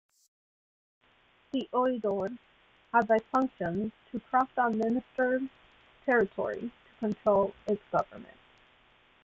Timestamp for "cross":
4.19-4.47